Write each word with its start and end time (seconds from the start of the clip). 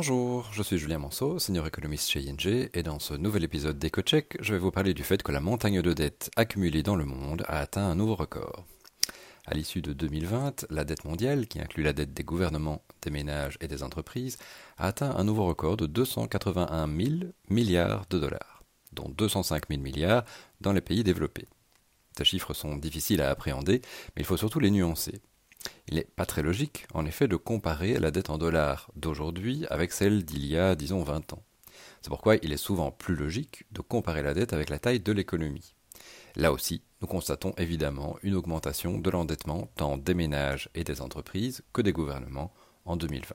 Bonjour, 0.00 0.48
je 0.52 0.62
suis 0.62 0.78
Julien 0.78 0.98
Manceau, 0.98 1.40
senior 1.40 1.66
économiste 1.66 2.08
chez 2.08 2.20
ING, 2.20 2.68
et 2.72 2.84
dans 2.84 3.00
ce 3.00 3.14
nouvel 3.14 3.42
épisode 3.42 3.80
d'EcoCheck, 3.80 4.36
je 4.38 4.54
vais 4.54 4.60
vous 4.60 4.70
parler 4.70 4.94
du 4.94 5.02
fait 5.02 5.24
que 5.24 5.32
la 5.32 5.40
montagne 5.40 5.82
de 5.82 5.92
dettes 5.92 6.30
accumulée 6.36 6.84
dans 6.84 6.94
le 6.94 7.04
monde 7.04 7.42
a 7.48 7.58
atteint 7.58 7.82
un 7.82 7.96
nouveau 7.96 8.14
record. 8.14 8.64
À 9.44 9.54
l'issue 9.54 9.82
de 9.82 9.92
2020, 9.92 10.66
la 10.70 10.84
dette 10.84 11.04
mondiale, 11.04 11.48
qui 11.48 11.58
inclut 11.58 11.82
la 11.82 11.92
dette 11.92 12.14
des 12.14 12.22
gouvernements, 12.22 12.84
des 13.02 13.10
ménages 13.10 13.58
et 13.60 13.66
des 13.66 13.82
entreprises, 13.82 14.38
a 14.76 14.86
atteint 14.86 15.16
un 15.16 15.24
nouveau 15.24 15.46
record 15.46 15.76
de 15.76 15.86
281 15.86 16.86
000 16.86 17.32
milliards 17.50 18.06
de 18.08 18.20
dollars, 18.20 18.62
dont 18.92 19.08
205 19.08 19.64
000 19.68 19.82
milliards 19.82 20.24
dans 20.60 20.72
les 20.72 20.80
pays 20.80 21.02
développés. 21.02 21.48
Ces 22.16 22.24
chiffres 22.24 22.54
sont 22.54 22.76
difficiles 22.76 23.20
à 23.20 23.30
appréhender, 23.30 23.82
mais 24.14 24.22
il 24.22 24.26
faut 24.26 24.36
surtout 24.36 24.60
les 24.60 24.70
nuancer. 24.70 25.20
Il 25.88 25.94
n'est 25.94 26.04
pas 26.16 26.26
très 26.26 26.42
logique, 26.42 26.86
en 26.94 27.06
effet, 27.06 27.28
de 27.28 27.36
comparer 27.36 27.98
la 27.98 28.10
dette 28.10 28.30
en 28.30 28.38
dollars 28.38 28.90
d'aujourd'hui 28.96 29.66
avec 29.70 29.92
celle 29.92 30.24
d'il 30.24 30.46
y 30.46 30.56
a, 30.56 30.74
disons, 30.74 31.02
20 31.02 31.32
ans. 31.32 31.42
C'est 32.02 32.10
pourquoi 32.10 32.36
il 32.36 32.52
est 32.52 32.56
souvent 32.56 32.90
plus 32.90 33.16
logique 33.16 33.64
de 33.72 33.80
comparer 33.80 34.22
la 34.22 34.34
dette 34.34 34.52
avec 34.52 34.70
la 34.70 34.78
taille 34.78 35.00
de 35.00 35.12
l'économie. 35.12 35.74
Là 36.36 36.52
aussi, 36.52 36.82
nous 37.00 37.08
constatons 37.08 37.52
évidemment 37.58 38.16
une 38.22 38.34
augmentation 38.34 38.98
de 38.98 39.10
l'endettement 39.10 39.68
tant 39.76 39.96
des 39.96 40.14
ménages 40.14 40.68
et 40.74 40.84
des 40.84 41.00
entreprises 41.00 41.62
que 41.72 41.82
des 41.82 41.92
gouvernements 41.92 42.52
en 42.84 42.96
2020. 42.96 43.34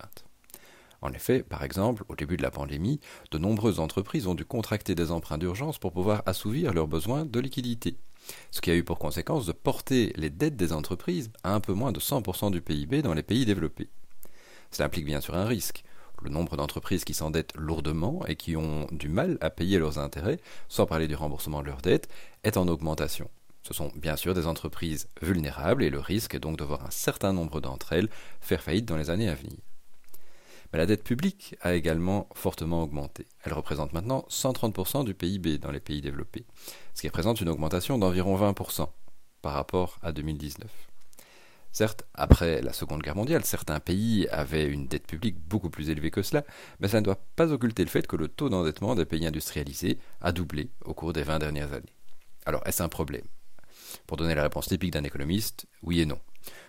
En 1.03 1.11
effet, 1.13 1.43
par 1.43 1.63
exemple, 1.63 2.03
au 2.07 2.15
début 2.15 2.37
de 2.37 2.41
la 2.41 2.49
pandémie, 2.49 2.99
de 3.31 3.37
nombreuses 3.37 3.79
entreprises 3.79 4.25
ont 4.25 4.35
dû 4.35 4.45
contracter 4.45 4.95
des 4.95 5.11
emprunts 5.11 5.37
d'urgence 5.37 5.77
pour 5.77 5.91
pouvoir 5.91 6.23
assouvir 6.25 6.73
leurs 6.73 6.87
besoins 6.87 7.25
de 7.25 7.39
liquidité 7.39 7.97
ce 8.51 8.61
qui 8.61 8.71
a 8.71 8.75
eu 8.75 8.83
pour 8.83 8.99
conséquence 8.99 9.45
de 9.45 9.51
porter 9.51 10.13
les 10.15 10.29
dettes 10.29 10.55
des 10.55 10.73
entreprises 10.73 11.31
à 11.43 11.53
un 11.53 11.59
peu 11.59 11.73
moins 11.73 11.91
de 11.91 11.99
100% 11.99 12.51
du 12.51 12.61
PIB 12.61 13.01
dans 13.01 13.13
les 13.13 13.23
pays 13.23 13.45
développés. 13.45 13.89
Cela 14.71 14.87
implique 14.87 15.05
bien 15.05 15.21
sûr 15.21 15.35
un 15.35 15.45
risque. 15.45 15.83
Le 16.21 16.29
nombre 16.29 16.55
d'entreprises 16.55 17.03
qui 17.03 17.13
s'endettent 17.13 17.53
lourdement 17.57 18.25
et 18.27 18.35
qui 18.35 18.55
ont 18.55 18.87
du 18.91 19.09
mal 19.09 19.37
à 19.41 19.49
payer 19.49 19.77
leurs 19.77 19.99
intérêts, 19.99 20.39
sans 20.69 20.85
parler 20.85 21.07
du 21.07 21.15
remboursement 21.15 21.61
de 21.61 21.67
leurs 21.67 21.81
dettes, 21.81 22.07
est 22.43 22.55
en 22.55 22.67
augmentation. 22.67 23.29
Ce 23.63 23.73
sont 23.73 23.91
bien 23.95 24.15
sûr 24.15 24.33
des 24.33 24.47
entreprises 24.47 25.07
vulnérables 25.21 25.83
et 25.83 25.89
le 25.89 25.99
risque 25.99 26.35
est 26.35 26.39
donc 26.39 26.57
de 26.57 26.63
voir 26.63 26.85
un 26.85 26.91
certain 26.91 27.33
nombre 27.33 27.61
d'entre 27.61 27.93
elles 27.93 28.09
faire 28.41 28.61
faillite 28.61 28.85
dans 28.85 28.97
les 28.97 29.09
années 29.09 29.29
à 29.29 29.35
venir. 29.35 29.57
Mais 30.73 30.79
la 30.79 30.87
dette 30.87 31.03
publique 31.03 31.55
a 31.61 31.75
également 31.75 32.27
fortement 32.33 32.81
augmenté. 32.81 33.27
Elle 33.43 33.53
représente 33.53 33.93
maintenant 33.93 34.25
130% 34.29 35.05
du 35.05 35.13
PIB 35.13 35.59
dans 35.59 35.71
les 35.71 35.79
pays 35.79 36.01
développés, 36.01 36.45
ce 36.95 37.01
qui 37.01 37.07
représente 37.07 37.41
une 37.41 37.49
augmentation 37.49 37.99
d'environ 37.99 38.35
20% 38.35 38.89
par 39.43 39.53
rapport 39.53 39.99
à 40.01 40.11
2019. 40.11 40.69
Certes, 41.71 42.03
après 42.15 42.61
la 42.61 42.73
Seconde 42.73 43.03
Guerre 43.03 43.15
mondiale, 43.15 43.45
certains 43.45 43.79
pays 43.79 44.27
avaient 44.29 44.65
une 44.65 44.87
dette 44.87 45.05
publique 45.05 45.39
beaucoup 45.39 45.69
plus 45.69 45.89
élevée 45.89 46.11
que 46.11 46.23
cela, 46.23 46.43
mais 46.79 46.87
ça 46.87 46.99
ne 46.99 47.05
doit 47.05 47.19
pas 47.35 47.51
occulter 47.51 47.83
le 47.83 47.89
fait 47.89 48.07
que 48.07 48.15
le 48.15 48.27
taux 48.27 48.49
d'endettement 48.49 48.95
des 48.95 49.05
pays 49.05 49.25
industrialisés 49.25 49.99
a 50.21 50.31
doublé 50.31 50.71
au 50.85 50.93
cours 50.93 51.13
des 51.13 51.23
20 51.23 51.39
dernières 51.39 51.73
années. 51.73 51.95
Alors, 52.45 52.65
est-ce 52.65 52.81
un 52.81 52.89
problème? 52.89 53.25
Pour 54.07 54.17
donner 54.17 54.35
la 54.35 54.43
réponse 54.43 54.67
typique 54.67 54.93
d'un 54.93 55.03
économiste, 55.03 55.67
oui 55.83 56.01
et 56.01 56.05
non. 56.05 56.19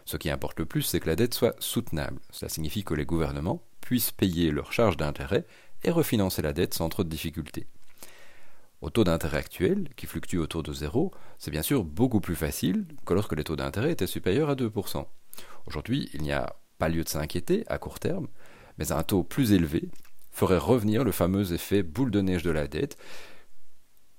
Ce 0.04 0.16
qui 0.16 0.30
importe 0.30 0.58
le 0.58 0.66
plus, 0.66 0.82
c'est 0.82 1.00
que 1.00 1.08
la 1.08 1.16
dette 1.16 1.34
soit 1.34 1.56
soutenable. 1.58 2.20
Cela 2.30 2.48
signifie 2.48 2.84
que 2.84 2.94
les 2.94 3.06
gouvernements 3.06 3.62
puissent 3.84 4.12
payer 4.12 4.50
leurs 4.50 4.72
charges 4.72 4.96
d'intérêt 4.96 5.44
et 5.82 5.90
refinancer 5.90 6.40
la 6.40 6.54
dette 6.54 6.72
sans 6.72 6.88
trop 6.88 7.04
de 7.04 7.08
difficultés. 7.10 7.66
Au 8.80 8.88
taux 8.88 9.04
d'intérêt 9.04 9.38
actuel, 9.38 9.88
qui 9.94 10.06
fluctue 10.06 10.38
autour 10.38 10.62
de 10.62 10.72
zéro, 10.72 11.12
c'est 11.38 11.50
bien 11.50 11.62
sûr 11.62 11.84
beaucoup 11.84 12.20
plus 12.20 12.34
facile 12.34 12.86
que 13.04 13.12
lorsque 13.12 13.36
les 13.36 13.44
taux 13.44 13.56
d'intérêt 13.56 13.92
étaient 13.92 14.06
supérieurs 14.06 14.48
à 14.48 14.54
2%. 14.54 15.06
Aujourd'hui, 15.66 16.08
il 16.14 16.22
n'y 16.22 16.32
a 16.32 16.56
pas 16.78 16.88
lieu 16.88 17.04
de 17.04 17.08
s'inquiéter 17.08 17.64
à 17.66 17.76
court 17.76 18.00
terme, 18.00 18.28
mais 18.78 18.90
un 18.90 19.02
taux 19.02 19.22
plus 19.22 19.52
élevé 19.52 19.90
ferait 20.32 20.58
revenir 20.58 21.04
le 21.04 21.12
fameux 21.12 21.52
effet 21.52 21.82
boule 21.82 22.10
de 22.10 22.22
neige 22.22 22.42
de 22.42 22.50
la 22.50 22.66
dette, 22.66 22.96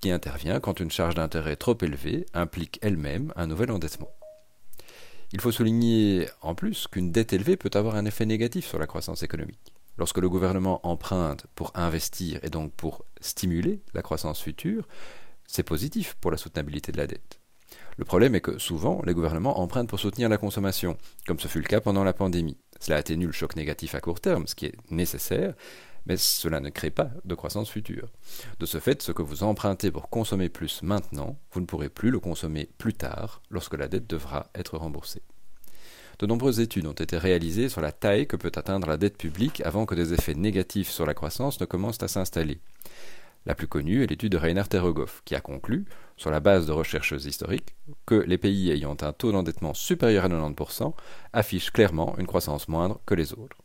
qui 0.00 0.12
intervient 0.12 0.60
quand 0.60 0.78
une 0.78 0.90
charge 0.90 1.16
d'intérêt 1.16 1.56
trop 1.56 1.76
élevée 1.82 2.26
implique 2.34 2.78
elle-même 2.82 3.32
un 3.34 3.48
nouvel 3.48 3.72
endettement. 3.72 4.10
Il 5.36 5.42
faut 5.42 5.52
souligner 5.52 6.30
en 6.40 6.54
plus 6.54 6.86
qu'une 6.86 7.12
dette 7.12 7.34
élevée 7.34 7.58
peut 7.58 7.70
avoir 7.74 7.96
un 7.96 8.06
effet 8.06 8.24
négatif 8.24 8.66
sur 8.66 8.78
la 8.78 8.86
croissance 8.86 9.22
économique. 9.22 9.74
Lorsque 9.98 10.16
le 10.16 10.30
gouvernement 10.30 10.80
emprunte 10.82 11.44
pour 11.54 11.72
investir 11.74 12.40
et 12.42 12.48
donc 12.48 12.72
pour 12.72 13.04
stimuler 13.20 13.82
la 13.92 14.00
croissance 14.00 14.40
future, 14.40 14.88
c'est 15.46 15.62
positif 15.62 16.16
pour 16.22 16.30
la 16.30 16.38
soutenabilité 16.38 16.90
de 16.90 16.96
la 16.96 17.06
dette. 17.06 17.38
Le 17.98 18.06
problème 18.06 18.34
est 18.34 18.40
que 18.40 18.56
souvent, 18.56 19.02
les 19.04 19.12
gouvernements 19.12 19.60
empruntent 19.60 19.90
pour 19.90 20.00
soutenir 20.00 20.30
la 20.30 20.38
consommation, 20.38 20.96
comme 21.26 21.38
ce 21.38 21.48
fut 21.48 21.60
le 21.60 21.68
cas 21.68 21.82
pendant 21.82 22.02
la 22.02 22.14
pandémie. 22.14 22.56
Cela 22.80 22.96
atténue 22.96 23.26
le 23.26 23.32
choc 23.32 23.56
négatif 23.56 23.94
à 23.94 24.00
court 24.00 24.20
terme, 24.20 24.46
ce 24.46 24.54
qui 24.54 24.64
est 24.64 24.90
nécessaire, 24.90 25.52
mais 26.06 26.16
cela 26.16 26.60
ne 26.60 26.70
crée 26.70 26.90
pas 26.90 27.10
de 27.24 27.34
croissance 27.34 27.70
future. 27.70 28.08
De 28.58 28.66
ce 28.66 28.78
fait, 28.78 29.02
ce 29.02 29.12
que 29.12 29.22
vous 29.22 29.42
empruntez 29.42 29.90
pour 29.90 30.08
consommer 30.08 30.48
plus 30.48 30.82
maintenant, 30.82 31.36
vous 31.52 31.60
ne 31.60 31.66
pourrez 31.66 31.88
plus 31.88 32.10
le 32.10 32.20
consommer 32.20 32.68
plus 32.78 32.94
tard, 32.94 33.42
lorsque 33.50 33.76
la 33.76 33.88
dette 33.88 34.08
devra 34.08 34.48
être 34.54 34.78
remboursée. 34.78 35.22
De 36.18 36.26
nombreuses 36.26 36.60
études 36.60 36.86
ont 36.86 36.92
été 36.92 37.18
réalisées 37.18 37.68
sur 37.68 37.82
la 37.82 37.92
taille 37.92 38.26
que 38.26 38.36
peut 38.36 38.52
atteindre 38.54 38.88
la 38.88 38.96
dette 38.96 39.18
publique 39.18 39.60
avant 39.66 39.84
que 39.84 39.94
des 39.94 40.14
effets 40.14 40.34
négatifs 40.34 40.90
sur 40.90 41.04
la 41.04 41.12
croissance 41.12 41.60
ne 41.60 41.66
commencent 41.66 42.02
à 42.02 42.08
s'installer. 42.08 42.58
La 43.44 43.54
plus 43.54 43.68
connue 43.68 44.02
est 44.02 44.06
l'étude 44.06 44.32
de 44.32 44.38
Reinhard 44.38 44.68
Terregoff, 44.68 45.22
qui 45.24 45.34
a 45.34 45.40
conclu, 45.40 45.84
sur 46.16 46.30
la 46.30 46.40
base 46.40 46.66
de 46.66 46.72
recherches 46.72 47.12
historiques, 47.12 47.74
que 48.06 48.14
les 48.14 48.38
pays 48.38 48.70
ayant 48.70 48.96
un 49.02 49.12
taux 49.12 49.30
d'endettement 49.30 49.74
supérieur 49.74 50.24
à 50.24 50.28
90% 50.28 50.94
affichent 51.32 51.70
clairement 51.70 52.16
une 52.18 52.26
croissance 52.26 52.66
moindre 52.66 52.98
que 53.06 53.14
les 53.14 53.34
autres. 53.34 53.58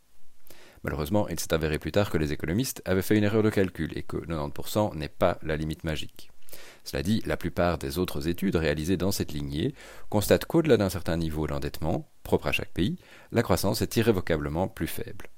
Malheureusement, 0.84 1.28
il 1.30 1.40
s'est 1.40 1.53
avéré 1.53 1.78
plus 1.80 1.92
tard 1.92 2.09
que 2.09 2.18
les 2.18 2.34
économistes 2.34 2.81
avaient 2.86 3.02
fait 3.02 3.18
une 3.18 3.24
erreur 3.24 3.44
de 3.44 3.50
calcul 3.50 3.96
et 3.97 4.03
que 4.03 4.18
90% 4.18 4.96
n'est 4.96 5.09
pas 5.09 5.38
la 5.44 5.58
limite 5.58 5.84
magique. 5.84 6.31
Cela 6.84 7.03
dit, 7.03 7.22
la 7.25 7.38
plupart 7.38 7.78
des 7.78 7.97
autres 7.97 8.28
études 8.28 8.56
réalisées 8.56 8.97
dans 8.97 9.12
cette 9.12 9.31
lignée 9.31 9.74
constatent 10.09 10.46
qu'au-delà 10.46 10.78
d'un 10.78 10.90
certain 10.90 11.18
niveau 11.18 11.47
d'endettement, 11.47 12.09
propre 12.24 12.47
à 12.47 12.52
chaque 12.52 12.72
pays, 12.72 12.97
la 13.31 13.44
croissance 13.44 13.81
est 13.81 13.96
irrévocablement 13.96 14.68
plus 14.68 14.88
faible. 14.88 15.30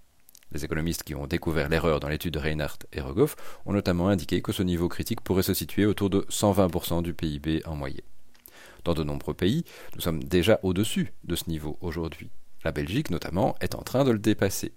Les 0.52 0.64
économistes 0.64 1.04
qui 1.04 1.16
ont 1.16 1.28
découvert 1.28 1.68
l'erreur 1.68 2.00
dans 2.00 2.08
l'étude 2.08 2.36
de 2.36 2.40
Reinhardt 2.40 2.86
et 2.94 3.02
Rogoff 3.02 3.36
ont 3.66 3.74
notamment 3.74 4.08
indiqué 4.08 4.42
que 4.42 4.52
ce 4.52 4.62
niveau 4.62 4.88
critique 4.88 5.22
pourrait 5.22 5.44
se 5.44 5.54
situer 5.54 5.86
autour 5.86 6.10
de 6.10 6.22
120% 6.30 7.02
du 7.02 7.14
PIB 7.14 7.64
en 7.66 7.76
moyenne. 7.76 8.02
Dans 8.84 8.94
de 8.94 9.04
nombreux 9.04 9.34
pays, 9.34 9.66
nous 9.96 10.02
sommes 10.02 10.24
déjà 10.24 10.60
au-dessus 10.62 11.14
de 11.24 11.36
ce 11.36 11.50
niveau 11.50 11.78
aujourd'hui. 11.82 12.30
La 12.64 12.72
Belgique, 12.72 13.10
notamment, 13.10 13.56
est 13.62 13.76
en 13.76 13.82
train 13.82 14.04
de 14.04 14.12
le 14.12 14.20
dépasser. 14.20 14.74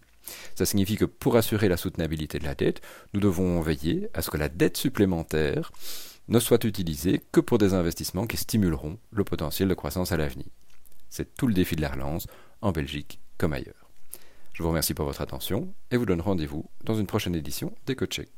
Ça 0.55 0.67
signifie 0.67 0.97
que 0.97 1.05
pour 1.05 1.37
assurer 1.37 1.69
la 1.69 1.77
soutenabilité 1.77 2.39
de 2.39 2.45
la 2.45 2.55
dette, 2.55 2.81
nous 3.15 3.21
devons 3.21 3.61
veiller 3.61 4.09
à 4.15 4.23
ce 4.23 4.31
que 4.31 4.37
la 4.37 4.49
dette 4.49 4.77
supplémentaire 4.77 5.73
ne 6.29 6.39
soit 6.39 6.65
utilisée 6.65 7.23
que 7.33 7.41
pour 7.41 7.59
des 7.59 7.75
investissements 7.75 8.27
qui 8.27 8.37
stimuleront 8.37 8.99
le 9.13 9.25
potentiel 9.25 9.69
de 9.69 9.75
croissance 9.75 10.13
à 10.13 10.17
l'avenir. 10.17 10.47
C'est 11.09 11.35
tout 11.37 11.47
le 11.47 11.55
défi 11.55 11.77
de 11.77 11.83
la 11.83 11.91
relance, 11.91 12.27
en 12.63 12.73
Belgique 12.73 13.21
comme 13.39 13.53
ailleurs. 13.53 13.91
Je 14.53 14.63
vous 14.63 14.71
remercie 14.71 14.95
pour 14.95 15.05
votre 15.05 15.21
attention 15.21 15.73
et 15.91 15.97
vous 15.97 16.07
donne 16.07 16.21
rendez-vous 16.21 16.69
dans 16.85 16.95
une 16.95 17.07
prochaine 17.07 17.35
édition 17.35 17.75
d'EcoCheck. 17.87 18.31